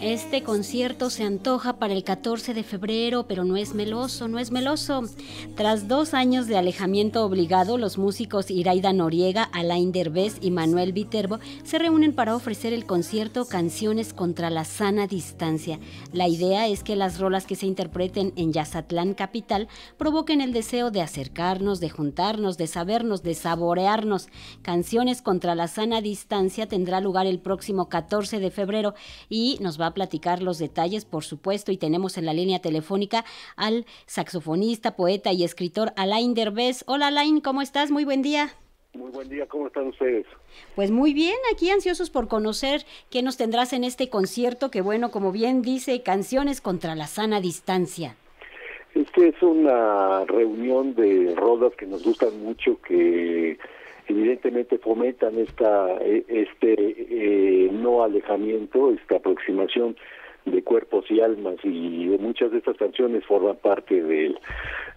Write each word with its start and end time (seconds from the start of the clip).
Este 0.00 0.42
concierto 0.42 1.10
se 1.10 1.24
antoja 1.24 1.74
para 1.74 1.92
el 1.92 2.04
14 2.04 2.54
de 2.54 2.62
febrero, 2.62 3.26
pero 3.26 3.44
no 3.44 3.58
es 3.58 3.74
meloso, 3.74 4.28
no 4.28 4.38
es 4.38 4.50
meloso. 4.50 5.02
Tras 5.56 5.88
dos 5.88 6.14
años 6.14 6.46
de 6.46 6.56
alejamiento 6.56 7.22
obligado, 7.22 7.76
los 7.76 7.98
músicos 7.98 8.50
Iraida 8.50 8.94
Noriega, 8.94 9.42
Alain 9.42 9.92
Derbez 9.92 10.38
y 10.40 10.52
Manuel 10.52 10.94
Viterbo 10.94 11.38
se 11.64 11.78
reúnen 11.78 12.14
para 12.14 12.34
ofrecer 12.34 12.72
el 12.72 12.86
concierto 12.86 13.44
Canciones 13.44 14.14
contra 14.14 14.48
la 14.48 14.64
sana 14.64 15.06
distancia. 15.06 15.78
La 16.14 16.28
idea 16.28 16.66
es 16.66 16.82
que 16.82 16.96
las 16.96 17.20
rolas 17.20 17.44
que 17.44 17.54
se 17.54 17.66
interpreten 17.66 18.32
en 18.36 18.54
Yazatlán 18.54 19.12
Capital 19.12 19.68
provoquen 19.98 20.40
el 20.40 20.54
deseo 20.54 20.90
de 20.90 21.02
acercarnos, 21.02 21.78
de 21.78 21.90
juntarnos, 21.90 22.56
de 22.56 22.68
sabernos, 22.68 23.22
de 23.22 23.34
saborearnos. 23.34 24.28
Canciones 24.62 25.20
contra 25.20 25.54
la 25.54 25.68
sana 25.68 26.00
distancia 26.00 26.66
tendrá 26.66 27.02
lugar 27.02 27.26
el 27.26 27.38
próximo 27.38 27.90
14 27.90 28.40
de 28.40 28.50
febrero 28.50 28.94
y 29.28 29.58
nos 29.60 29.78
va 29.78 29.89
a 29.90 29.94
platicar 29.94 30.42
los 30.42 30.58
detalles, 30.58 31.04
por 31.04 31.22
supuesto, 31.24 31.70
y 31.70 31.76
tenemos 31.76 32.18
en 32.18 32.26
la 32.26 32.32
línea 32.32 32.60
telefónica 32.60 33.24
al 33.56 33.86
saxofonista, 34.06 34.96
poeta 34.96 35.32
y 35.32 35.44
escritor 35.44 35.92
Alain 35.96 36.34
Derbez. 36.34 36.82
Hola 36.86 37.08
Alain, 37.08 37.40
¿cómo 37.40 37.62
estás? 37.62 37.90
Muy 37.90 38.04
buen 38.04 38.22
día. 38.22 38.50
Muy 38.94 39.10
buen 39.12 39.28
día, 39.28 39.46
¿cómo 39.46 39.68
están 39.68 39.86
ustedes? 39.86 40.26
Pues 40.74 40.90
muy 40.90 41.14
bien, 41.14 41.36
aquí 41.52 41.70
ansiosos 41.70 42.10
por 42.10 42.26
conocer 42.26 42.84
qué 43.08 43.22
nos 43.22 43.36
tendrás 43.36 43.72
en 43.72 43.84
este 43.84 44.08
concierto 44.08 44.70
que, 44.70 44.80
bueno, 44.80 45.12
como 45.12 45.30
bien 45.30 45.62
dice, 45.62 46.02
canciones 46.02 46.60
contra 46.60 46.96
la 46.96 47.06
sana 47.06 47.40
distancia. 47.40 48.16
Este 48.94 49.28
es 49.28 49.40
una 49.42 50.24
reunión 50.24 50.96
de 50.96 51.34
rodas 51.36 51.72
que 51.76 51.86
nos 51.86 52.02
gustan 52.02 52.42
mucho, 52.42 52.80
que 52.82 53.58
evidentemente 54.10 54.78
fomentan 54.78 55.38
esta 55.38 55.96
e, 56.02 56.24
este 56.28 56.74
eh, 56.76 57.70
no 57.72 58.02
alejamiento, 58.02 58.90
esta 58.90 59.16
aproximación 59.16 59.96
de 60.46 60.62
cuerpos 60.62 61.04
y 61.10 61.20
almas 61.20 61.56
y 61.64 62.16
muchas 62.18 62.50
de 62.50 62.58
estas 62.58 62.76
canciones 62.76 63.24
forman 63.26 63.56
parte 63.56 64.02
del, 64.02 64.38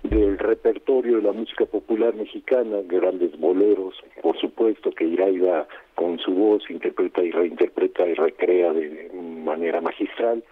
del 0.03 0.37
repertorio 0.37 1.17
de 1.17 1.23
la 1.23 1.33
música 1.33 1.65
popular 1.65 2.15
mexicana, 2.15 2.77
grandes 2.85 3.37
boleros, 3.37 3.95
por 4.21 4.39
supuesto 4.39 4.91
que 4.91 5.05
Iraida 5.05 5.67
con 5.95 6.17
su 6.19 6.31
voz 6.33 6.63
interpreta 6.69 7.21
y 7.23 7.31
reinterpreta 7.31 8.07
y 8.07 8.13
recrea 8.13 8.73
de 8.73 9.11
manera 9.43 9.81
magistral 9.81 10.43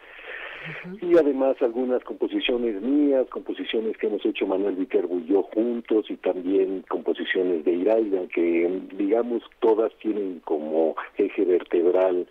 y 1.02 1.18
además 1.18 1.56
algunas 1.62 2.04
composiciones 2.04 2.82
mías, 2.82 3.28
composiciones 3.30 3.98
que 3.98 4.08
hemos 4.08 4.26
hecho 4.26 4.48
Manuel 4.48 4.76
Viterbo 4.76 5.20
y 5.20 5.26
yo 5.26 5.44
juntos 5.44 6.06
y 6.10 6.18
también 6.18 6.84
composiciones 6.90 7.66
de 7.66 7.74
Iraida 7.74 8.28
que 8.34 8.82
digamos 8.98 9.44
todas 9.60 9.94
tienen 10.00 10.42
como 10.46 10.96
eje 11.18 11.46
vertebral 11.46 12.28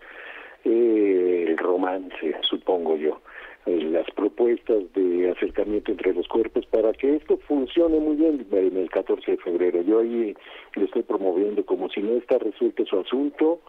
eh, 0.63 1.45
el 1.47 1.57
romance, 1.57 2.35
supongo 2.49 2.95
yo 2.97 3.19
las 3.65 4.09
propuestas 4.15 4.91
de 4.93 5.29
acercamiento 5.31 5.91
entre 5.91 6.13
los 6.13 6.27
cuerpos 6.27 6.65
para 6.67 6.93
que 6.93 7.15
esto 7.17 7.37
funcione 7.47 7.99
muy 7.99 8.15
bien 8.15 8.45
en 8.51 8.77
el 8.77 8.89
14 8.89 9.31
de 9.31 9.37
febrero. 9.37 9.81
Yo 9.83 9.99
ahí 9.99 10.35
lo 10.75 10.85
estoy 10.85 11.03
promoviendo 11.03 11.63
como 11.65 11.89
si 11.89 12.01
no 12.01 12.13
está 12.17 12.39
resuelto 12.39 12.85
su 12.85 12.99
asunto, 12.99 13.61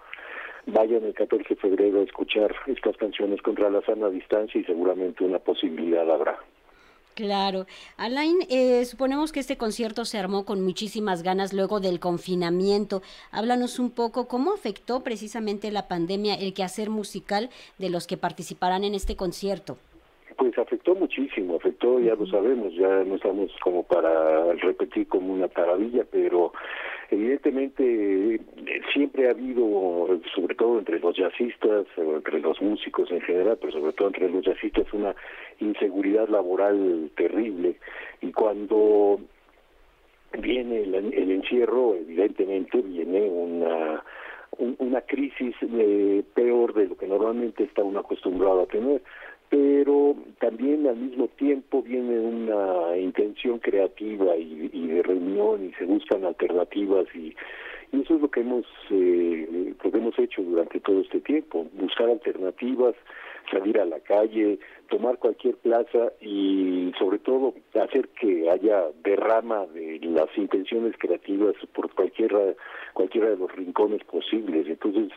vayan 0.67 1.05
el 1.05 1.15
14 1.15 1.49
de 1.49 1.57
febrero 1.57 2.01
a 2.01 2.05
escuchar 2.05 2.55
estas 2.67 2.97
canciones 2.97 3.43
contra 3.43 3.71
la 3.71 3.83
sana 3.83 4.09
distancia 4.09 4.61
y 4.61 4.65
seguramente 4.65 5.25
una 5.25 5.39
posibilidad 5.39 6.09
habrá. 6.11 6.39
Claro. 7.15 7.67
Alain, 7.99 8.39
eh, 8.49 8.85
suponemos 8.87 9.33
que 9.33 9.41
este 9.41 9.59
concierto 9.59 10.07
se 10.07 10.19
armó 10.19 10.47
con 10.47 10.63
muchísimas 10.65 11.23
ganas 11.23 11.53
luego 11.53 11.79
del 11.79 12.01
confinamiento. 12.01 13.03
Háblanos 13.33 13.79
un 13.79 13.91
poco 13.91 14.29
cómo 14.29 14.55
afectó 14.55 15.03
precisamente 15.03 15.71
la 15.71 15.89
pandemia 15.89 16.35
el 16.35 16.55
quehacer 16.55 16.89
musical 16.89 17.51
de 17.79 17.91
los 17.91 18.07
que 18.07 18.17
participarán 18.17 18.85
en 18.85 18.95
este 18.95 19.15
concierto. 19.15 19.77
Pues 20.39 20.57
afectó 20.57 20.95
muchísimo, 20.95 21.57
afectó, 21.57 22.01
ya 22.01 22.15
lo 22.15 22.27
sabemos, 22.27 22.73
ya 22.75 23.05
no 23.05 23.17
estamos 23.17 23.51
como 23.63 23.83
para 23.83 24.55
repetir 24.55 25.07
como 25.07 25.35
una 25.35 25.49
taravilla, 25.49 26.05
pero 26.11 26.55
evidentemente 27.13 28.41
siempre 28.93 29.29
ha 29.29 29.33
habido, 29.33 30.21
sobre 30.35 30.55
todo 30.55 30.79
entre 30.79 30.99
los 30.99 31.17
jazzistas, 31.17 31.87
entre 31.97 32.41
los 32.41 32.61
músicos 32.61 33.11
en 33.11 33.21
general, 33.21 33.59
pero 33.61 33.73
sobre 33.73 33.93
todo 33.93 34.09
entre 34.09 34.29
los 34.31 34.45
jazzistas, 34.45 34.93
una 34.93 35.15
inseguridad 35.61 36.29
laboral 36.29 37.11
terrible. 37.17 37.77
Y 38.21 38.33
cuando 38.33 39.21
viene 40.39 40.83
el, 40.83 41.31
encierro, 41.31 41.95
evidentemente 41.95 42.81
viene 42.81 43.21
una 43.23 44.03
una 44.59 45.01
crisis 45.01 45.55
eh, 45.63 46.23
peor 46.35 46.75
de 46.75 46.87
lo 46.87 46.97
que 46.97 47.07
normalmente 47.07 47.65
está 47.65 47.83
uno 47.83 48.01
acostumbrado 48.01 48.63
a 48.63 48.67
tener 48.67 49.03
pero 49.53 50.17
también 50.41 50.87
al 50.87 50.97
mismo 50.97 51.29
tiempo 51.29 51.83
viene 51.83 52.19
una 52.19 52.97
intención 52.97 53.59
creativa 53.59 54.35
y, 54.35 54.87
de 54.87 55.03
reunión 55.03 55.67
y 55.67 55.75
se 55.75 55.85
buscan 55.85 56.25
alternativas 56.25 57.05
y, 57.15 57.37
eso 57.93 58.15
es 58.15 58.23
lo 58.23 58.31
que 58.31 58.41
hemos 58.41 58.65
eh, 58.89 59.75
lo 59.85 59.91
que 59.93 59.99
hemos 59.99 60.19
hecho 60.19 60.43
durante 60.43 60.81
todo 60.81 61.03
este 61.03 61.21
tiempo 61.21 61.67
buscar 61.75 62.09
alternativas 62.09 62.95
salir 63.51 63.79
a 63.79 63.85
la 63.85 64.01
calle 64.01 64.59
tomar 64.89 65.19
cualquier 65.19 65.57
plaza 65.57 66.11
y 66.23 66.91
sobre 66.99 67.19
todo 67.19 67.53
hacer 67.75 68.09
que 68.19 68.49
haya 68.49 68.85
derrama 69.05 69.67
de 69.67 69.99
las 70.05 70.29
intenciones 70.39 70.95
creativas 70.99 71.55
por 71.75 71.93
cualquiera 71.93 72.55
cualquiera 72.95 73.29
de 73.29 73.37
los 73.37 73.55
rincones 73.55 74.03
posibles. 74.05 74.67
Entonces 74.67 75.11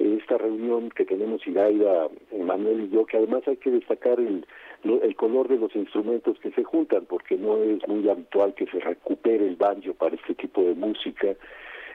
esta 0.00 0.38
reunión 0.38 0.90
que 0.90 1.04
tenemos 1.04 1.46
Iraida, 1.46 2.08
Manuel 2.38 2.84
y 2.84 2.88
yo, 2.88 3.04
que 3.04 3.18
además 3.18 3.42
hay 3.46 3.56
que 3.56 3.70
destacar 3.70 4.18
el, 4.18 4.46
el 4.82 5.16
color 5.16 5.48
de 5.48 5.58
los 5.58 5.74
instrumentos 5.76 6.38
que 6.40 6.50
se 6.52 6.64
juntan, 6.64 7.04
porque 7.06 7.36
no 7.36 7.62
es 7.62 7.86
muy 7.86 8.08
habitual 8.08 8.54
que 8.54 8.66
se 8.66 8.80
recupere 8.80 9.46
el 9.46 9.56
banjo 9.56 9.92
para 9.94 10.16
este 10.16 10.34
tipo 10.34 10.62
de 10.62 10.74
música, 10.74 11.34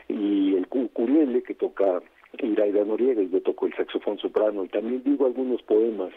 y 0.08 0.56
el 0.56 0.68
ukulele 0.70 1.42
que 1.42 1.56
toca 1.56 2.02
Iraida 2.38 2.86
Noriega, 2.86 3.24
y 3.24 3.30
yo 3.30 3.42
toco 3.42 3.66
el 3.66 3.76
saxofón 3.76 4.20
soprano, 4.20 4.64
y 4.64 4.68
también 4.70 5.02
digo 5.04 5.26
algunos 5.26 5.62
poemas 5.64 6.12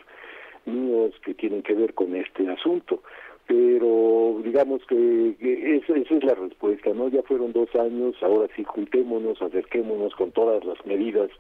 míos 0.67 1.15
que 1.25 1.33
tienen 1.33 1.63
que 1.63 1.75
ver 1.75 1.95
con 1.95 2.15
este 2.15 2.47
asunto 2.49 3.03
pero 3.49 4.43
digamos 4.45 4.83
que, 4.87 5.81
esa, 5.83 5.95
es 5.97 6.23
la 6.23 6.35
respuesta, 6.35 6.91
¿no? 6.93 7.09
Ya 7.09 7.23
fueron 7.23 7.55
dos 7.55 7.75
años, 7.77 8.15
ahora 8.21 8.47
sí 8.55 8.63
juntémonos, 8.63 9.41
acerquémonos 9.41 10.15
con 10.17 10.33
todas 10.33 10.63
las 10.67 10.85
medidas 10.85 11.31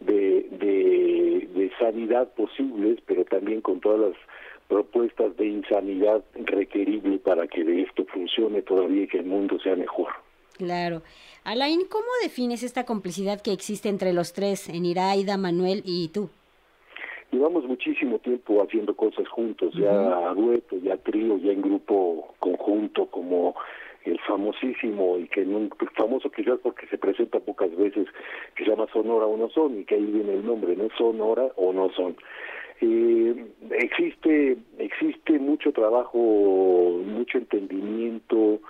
de, 0.00 0.46
de, 0.50 1.70
sanidad 1.78 2.32
posibles, 2.34 3.00
pero 3.04 3.24
también 3.24 3.60
con 3.60 3.80
todas 3.80 4.00
las 4.00 4.16
propuestas 4.68 5.36
de 5.36 5.46
insanidad 5.46 6.22
requerible 6.34 7.18
para 7.18 7.48
que 7.48 7.82
esto 7.82 8.04
funcione 8.06 8.62
todavía 8.62 9.02
y 9.02 9.08
que 9.08 9.18
el 9.18 9.26
mundo 9.26 9.58
sea 9.58 9.74
mejor. 9.74 10.08
Claro. 10.56 11.02
Alain, 11.42 11.80
¿cómo 11.90 12.06
defines 12.22 12.62
esta 12.62 12.84
complicidad 12.84 13.40
que 13.40 13.52
existe 13.52 13.88
entre 13.88 14.12
los 14.12 14.32
tres, 14.32 14.68
en 14.68 14.84
Iraida, 14.86 15.36
Manuel 15.36 15.82
y 15.84 16.08
tú? 16.08 16.30
Llevamos 17.32 17.64
muchísimo 17.64 18.20
tiempo 18.20 18.62
haciendo 18.62 18.94
cosas 18.94 19.26
juntos, 19.28 19.74
ya 19.74 20.28
a 20.30 20.34
dueto, 20.34 20.76
ya 20.78 20.96
trío, 20.98 21.36
ya 21.38 21.50
en 21.50 21.62
grupo 21.62 22.34
conjunto, 22.38 23.06
como 23.06 23.56
el 24.04 24.18
famosísimo 24.20 25.18
y 25.18 25.28
que 25.28 25.46
famoso 25.96 26.30
quizás 26.30 26.58
porque 26.62 26.86
se 26.88 26.98
presenta 26.98 27.40
pocas 27.40 27.74
veces 27.76 28.06
que 28.54 28.64
se 28.64 28.70
llama 28.70 28.86
Sonora 28.92 29.26
o 29.26 29.36
no 29.36 29.48
son 29.50 29.80
y 29.80 29.84
que 29.84 29.94
ahí 29.94 30.04
viene 30.04 30.34
el 30.34 30.44
nombre 30.44 30.76
no 30.76 30.88
Sonora 30.96 31.48
o 31.56 31.72
no 31.72 31.90
son. 31.90 32.16
Eh, 32.80 33.34
existe 33.70 34.56
existe 34.78 35.38
mucho 35.38 35.72
trabajo 35.72 36.18
mucho 36.18 37.38
entendimiento 37.38 38.60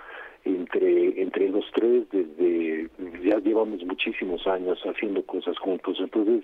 entre 0.45 1.21
entre 1.21 1.49
los 1.49 1.65
tres 1.73 2.03
desde 2.11 2.89
ya 3.23 3.39
llevamos 3.39 3.83
muchísimos 3.83 4.45
años 4.47 4.79
haciendo 4.85 5.25
cosas 5.25 5.57
juntos. 5.57 5.97
Entonces 5.99 6.43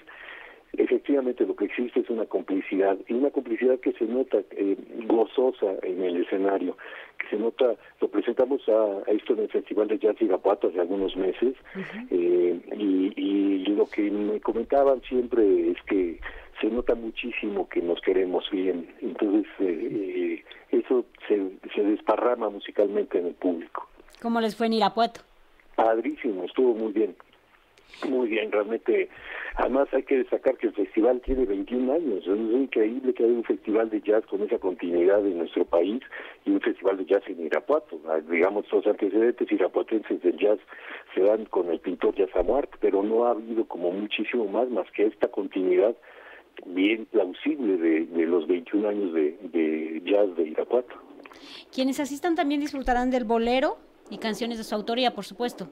efectivamente 0.73 1.46
lo 1.46 1.56
que 1.56 1.66
existe 1.66 2.00
es 2.00 2.09
una 2.09 2.25
complicidad 2.25 2.97
y 3.08 3.14
una 3.14 3.29
complicidad 3.29 3.79
que 3.79 3.94
se 3.94 4.05
nota 4.05 4.40
eh, 4.52 4.78
gozosa 5.05 5.76
en 5.84 6.02
el 6.03 6.23
escenario 6.23 6.78
se 7.31 7.37
nota 7.37 7.73
lo 7.99 8.07
presentamos 8.09 8.61
a, 8.69 9.09
esto 9.09 9.33
en 9.33 9.39
el 9.39 9.49
festival 9.49 9.87
de 9.87 9.97
jazz 9.97 10.22
Irapuato 10.22 10.67
hace 10.67 10.79
algunos 10.79 11.16
meses 11.16 11.55
eh, 12.11 12.61
y, 12.78 13.13
y, 13.16 13.66
lo 13.72 13.87
que 13.87 14.11
me 14.11 14.39
comentaban 14.41 15.01
siempre 15.01 15.72
es 15.72 15.78
que 15.87 16.19
se 16.59 16.67
nota 16.67 16.93
muchísimo 16.93 17.67
que 17.69 17.81
nos 17.81 17.99
queremos 18.01 18.47
bien 18.51 18.87
entonces 19.01 19.47
eh, 19.59 20.43
eso 20.72 21.05
se, 21.28 21.51
se 21.73 21.83
desparrama 21.83 22.49
musicalmente 22.49 23.17
en 23.17 23.28
el 23.28 23.34
público 23.34 23.87
¿Cómo 24.22 24.39
les 24.39 24.55
fue 24.55 24.67
en 24.67 24.73
Irapuato? 24.73 25.22
Padrísimo, 25.75 26.43
estuvo 26.43 26.75
muy 26.75 26.91
bien. 26.93 27.16
Muy 28.08 28.29
bien, 28.29 28.52
realmente. 28.52 29.09
Además 29.55 29.88
hay 29.93 30.03
que 30.03 30.17
destacar 30.17 30.58
que 30.58 30.67
el 30.67 30.73
festival 30.73 31.22
tiene 31.22 31.46
21 31.46 31.93
años. 31.93 32.26
Es 32.26 32.38
increíble 32.38 33.14
que 33.14 33.23
haya 33.23 33.34
un 33.34 33.43
festival 33.43 33.90
de 33.90 34.02
jazz 34.02 34.26
con 34.26 34.41
esa 34.41 34.58
continuidad 34.58 35.26
en 35.26 35.40
nuestro 35.40 35.66
país 35.66 36.02
y 36.46 36.52
un 36.52 36.61
festival 36.61 36.97
de 36.97 37.05
jazz 37.05 37.23
en 37.28 37.46
Irapuato. 37.46 37.99
Ah, 38.08 38.20
digamos, 38.29 38.66
los 38.72 38.88
antecedentes 38.88 39.52
irapuatenses 39.52 40.22
del 40.22 40.38
jazz 40.38 40.59
se 41.14 41.22
dan 41.22 41.46
con 41.46 41.70
el 41.70 41.79
pintor 41.79 42.16
Jazz 42.16 42.35
Amuart, 42.35 42.72
pero 42.79 43.03
no 43.03 43.26
ha 43.26 43.32
habido 43.32 43.66
como 43.66 43.91
muchísimo 43.91 44.46
más, 44.46 44.70
más 44.70 44.90
que 44.91 45.05
esta 45.05 45.28
continuidad 45.28 45.96
bien 46.66 47.05
plausible 47.05 47.78
de, 47.78 48.26
los 48.26 48.47
21 48.47 48.87
años 48.87 49.14
de, 49.14 49.37
de 49.44 50.02
jazz 50.05 50.35
de 50.35 50.44
Irapuato. 50.44 50.96
Quienes 51.73 51.99
asistan 51.99 52.35
también 52.35 52.61
disfrutarán 52.61 53.09
del 53.09 53.26
bolero 53.26 53.78
y 54.09 54.17
canciones 54.17 54.58
de 54.58 54.64
su 54.64 54.76
autoría, 54.76 55.14
por 55.14 55.26
supuesto. 55.26 55.70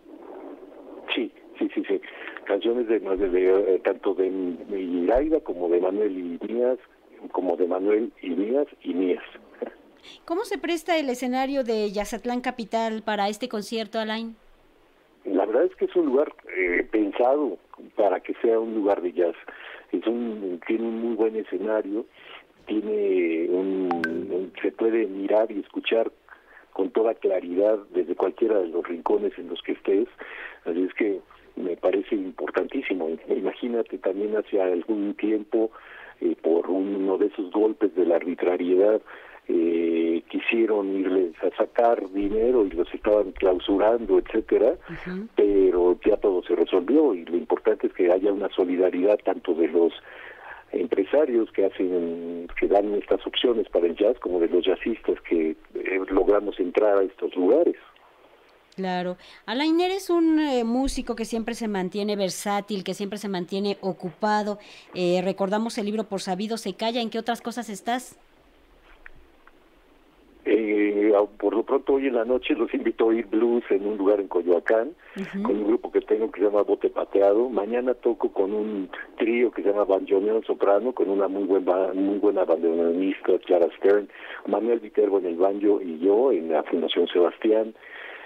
Sí, 1.14 1.32
sí, 1.60 1.70
sí, 1.76 1.84
sí. 1.88 2.02
Canciones 2.46 2.88
de, 2.88 3.00
de, 3.00 3.76
eh, 3.76 3.80
tanto 3.84 4.16
de 4.16 4.28
Iraida 4.28 5.40
como 5.42 5.70
de 5.70 5.80
Manuel 5.80 6.18
y 6.18 6.48
Mías, 6.48 6.80
como 7.32 7.56
de 7.58 7.68
Manuel 7.68 8.12
y 8.22 8.30
Mías 8.30 8.68
y 8.82 8.94
Mías. 8.94 9.24
¿Cómo 10.26 10.46
se 10.46 10.58
presta 10.58 10.98
el 10.98 11.10
escenario 11.10 11.64
de 11.64 11.92
Yazatlán 11.92 12.42
Capital 12.42 13.04
para 13.04 13.30
este 13.30 13.50
concierto, 13.50 14.00
Alain? 14.00 14.36
La 15.26 15.46
verdad 15.46 15.66
es 15.66 15.76
que 15.76 15.86
es 15.86 15.96
un 15.96 16.08
lugar 16.08 16.34
eh, 16.56 16.88
pensado 16.90 17.58
para 17.96 18.20
que 18.22 18.34
sea 18.42 18.60
un 18.60 18.74
lugar 18.74 19.02
de 19.02 19.12
jazz. 19.12 19.36
Es 19.92 20.06
un, 20.08 20.60
tiene 20.66 20.84
un 20.84 21.02
muy 21.02 21.16
buen 21.16 21.36
escenario, 21.36 22.06
tiene 22.66 23.50
un, 23.50 24.52
se 24.62 24.72
puede 24.72 25.08
mirar 25.08 25.52
y 25.52 25.60
escuchar 25.60 26.12
con 26.74 26.92
toda 26.92 27.14
claridad 27.16 27.80
desde 27.92 28.16
cualquiera 28.16 28.60
de 28.60 28.68
los 28.68 28.88
rincones 28.88 29.38
en 29.38 29.50
los 29.50 29.62
que 29.64 29.74
estés. 29.74 30.08
Así 30.66 30.84
es 30.84 30.94
que 30.94 31.20
me 31.60 31.76
parece 31.76 32.16
importantísimo. 32.16 33.10
Imagínate 33.28 33.98
también 33.98 34.36
hace 34.38 34.62
algún 34.62 35.14
tiempo, 35.16 35.72
eh, 36.22 36.36
por 36.42 36.70
uno 36.70 37.18
de 37.18 37.28
esos 37.28 37.52
golpes 37.52 37.94
de 37.96 38.06
la 38.06 38.16
arbitrariedad, 38.16 39.02
eh, 39.48 40.24
quisieron 40.30 40.96
irles 40.96 41.34
a 41.44 41.56
sacar 41.58 42.08
dinero 42.12 42.66
y 42.66 42.70
los 42.70 42.94
estaban 42.94 43.32
clausurando, 43.32 44.20
etcétera, 44.20 44.76
pero 45.36 45.98
ya 46.06 46.18
todo 46.18 46.44
se 46.44 46.56
resolvió 46.56 47.16
y 47.16 47.26
lo 47.26 47.36
importante 47.36 47.88
es 47.88 47.94
que 47.94 48.12
haya 48.12 48.32
una 48.32 48.50
solidaridad 48.50 49.18
tanto 49.24 49.56
de 49.56 49.68
los 49.70 49.92
empresarios 50.72 51.52
que 51.52 51.66
hacen 51.66 52.48
que 52.60 52.68
dan 52.68 52.94
estas 52.94 53.26
opciones 53.26 53.68
para 53.70 53.88
el 53.88 53.96
jazz 53.96 54.20
como 54.20 54.40
de 54.40 54.50
los 54.50 54.64
jazzistas 54.64 55.20
que 55.22 55.56
eh, 55.74 56.02
logramos 56.10 56.60
entrar 56.60 57.00
a 57.00 57.04
estos 57.04 57.36
lugares. 57.36 57.76
Claro. 58.80 59.18
Alain, 59.46 59.78
eres 59.82 60.10
un 60.10 60.40
eh, 60.40 60.64
músico 60.64 61.14
que 61.14 61.26
siempre 61.26 61.54
se 61.54 61.68
mantiene 61.68 62.16
versátil, 62.16 62.86
que 62.86 62.94
siempre 62.94 63.20
se 63.20 63.28
mantiene 63.28 63.78
ocupado. 63.82 64.58
recordamos 64.96 65.78
el 65.78 65.86
libro 65.86 66.06
Por 66.06 66.22
Sabido 66.22 66.56
se 66.56 66.76
calla. 66.76 67.02
¿En 67.02 67.10
qué 67.10 67.20
otras 67.20 67.42
cosas 67.42 67.68
estás? 67.70 68.18
Eh, 70.46 71.14
por 71.38 71.54
lo 71.54 71.64
pronto 71.64 71.94
hoy 71.94 72.08
en 72.08 72.16
la 72.16 72.26
noche 72.26 72.56
los 72.56 72.74
invito 72.74 73.04
a 73.04 73.08
oír 73.08 73.28
blues 73.28 73.64
en 73.70 73.86
un 73.86 73.98
lugar 73.98 74.20
en 74.20 74.28
Coyoacán, 74.28 74.94
con 75.44 75.58
un 75.58 75.68
grupo 75.68 75.92
que 75.92 76.02
tengo 76.02 76.32
que 76.32 76.40
se 76.40 76.46
llama 76.48 76.64
Bote 76.64 76.90
Pateado. 76.90 77.50
Mañana 77.50 77.94
toco 77.94 78.32
con 78.32 78.54
un 78.54 78.90
trío 79.18 79.52
que 79.52 79.62
se 79.62 79.70
llama 79.70 79.84
Banjoneon 79.84 80.44
Soprano, 80.46 80.94
con 80.94 81.10
una 81.10 81.28
muy 81.28 81.44
buena, 81.44 81.94
muy 81.94 82.20
buena 82.20 82.46
bandoneonista, 82.46 83.38
Clara 83.46 83.68
Stern, 83.78 84.10
Manuel 84.48 84.80
Viterbo 84.80 85.20
en 85.20 85.26
el 85.26 85.36
banjo 85.36 85.82
y 85.82 86.00
yo 86.00 86.32
en 86.32 86.52
la 86.52 86.64
Fundación 86.64 87.08
Sebastián 87.08 87.76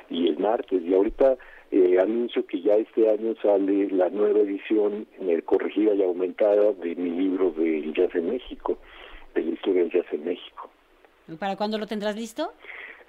y 0.09 0.27
el 0.27 0.39
martes. 0.39 0.81
Y 0.83 0.93
ahorita 0.93 1.37
eh, 1.71 1.99
anuncio 1.99 2.45
que 2.45 2.61
ya 2.61 2.73
este 2.73 3.09
año 3.09 3.35
sale 3.41 3.89
la 3.89 4.09
nueva 4.09 4.39
edición 4.41 5.07
eh, 5.21 5.41
corregida 5.43 5.93
y 5.93 6.03
aumentada 6.03 6.71
de 6.73 6.95
mi 6.95 7.09
libro 7.09 7.51
de 7.51 7.91
Jazz 7.93 8.13
en 8.13 8.29
México, 8.29 8.77
de 9.33 9.41
la 9.41 9.51
historia 9.51 9.81
del 9.81 9.91
jazz 9.91 10.05
en 10.11 10.25
México. 10.25 10.69
¿Para 11.39 11.55
cuándo 11.55 11.77
lo 11.77 11.87
tendrás 11.87 12.15
listo? 12.15 12.53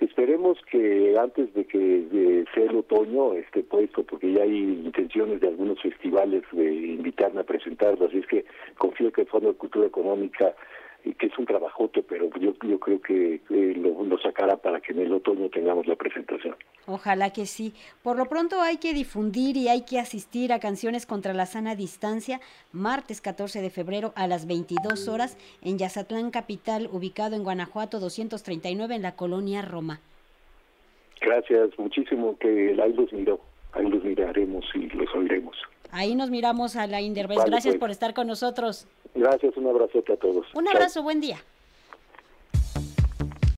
Esperemos 0.00 0.58
que 0.70 1.14
antes 1.18 1.52
de 1.54 1.64
que 1.66 2.44
sea 2.54 2.64
el 2.64 2.76
otoño 2.76 3.34
esté 3.34 3.62
puesto, 3.62 4.02
porque 4.02 4.32
ya 4.32 4.42
hay 4.42 4.56
intenciones 4.56 5.40
de 5.40 5.48
algunos 5.48 5.80
festivales 5.80 6.42
de 6.52 6.72
invitarme 6.72 7.40
a 7.40 7.44
presentarlo, 7.44 8.06
así 8.06 8.18
es 8.18 8.26
que 8.26 8.44
confío 8.76 9.12
que 9.12 9.22
el 9.22 9.28
Fondo 9.28 9.48
de 9.48 9.58
Cultura 9.58 9.86
Económica 9.86 10.54
que 11.12 11.26
es 11.26 11.38
un 11.38 11.44
trabajote, 11.44 12.02
pero 12.02 12.30
yo, 12.40 12.54
yo 12.66 12.80
creo 12.80 13.00
que 13.00 13.40
lo, 13.50 14.18
sacará 14.18 14.56
para 14.56 14.80
que 14.80 14.92
en 14.92 15.00
el 15.00 15.12
otoño 15.12 15.50
tengamos 15.50 15.86
la 15.86 15.96
presentación. 15.96 16.56
Ojalá 16.86 17.30
que 17.30 17.44
sí. 17.44 17.74
Por 18.02 18.16
lo 18.16 18.26
pronto 18.26 18.62
hay 18.62 18.78
que 18.78 18.94
difundir 18.94 19.56
y 19.56 19.68
hay 19.68 19.84
que 19.84 19.98
asistir 19.98 20.52
a 20.52 20.60
Canciones 20.60 21.04
contra 21.04 21.34
la 21.34 21.44
Sana 21.44 21.74
Distancia, 21.74 22.40
martes 22.72 23.20
14 23.20 23.60
de 23.60 23.70
febrero 23.70 24.12
a 24.16 24.26
las 24.26 24.46
22 24.46 25.08
horas 25.08 25.36
en 25.62 25.78
Yazatlán 25.78 26.30
Capital, 26.30 26.88
ubicado 26.90 27.36
en 27.36 27.44
Guanajuato 27.44 28.00
239 28.00 28.94
en 28.94 29.02
la 29.02 29.14
colonia 29.14 29.60
Roma. 29.62 30.00
Gracias, 31.20 31.70
muchísimo 31.78 32.38
que 32.38 32.76
ahí 32.82 32.92
los 32.92 33.12
miró, 33.12 33.40
ahí 33.72 33.86
los 33.88 34.02
miraremos 34.02 34.64
y 34.74 34.88
los 34.90 35.14
oiremos. 35.14 35.56
Ahí 35.90 36.14
nos 36.16 36.30
miramos 36.30 36.76
a 36.76 36.86
la 36.86 37.00
Inderbez. 37.00 37.38
Gracias 37.46 37.74
pues. 37.74 37.80
por 37.80 37.90
estar 37.90 38.14
con 38.14 38.26
nosotros. 38.26 38.88
Gracias, 39.14 39.56
un 39.56 39.68
abrazote 39.68 40.12
a 40.12 40.16
todos. 40.16 40.46
Un 40.54 40.68
abrazo, 40.68 41.02
buen 41.02 41.20
día. 41.20 41.38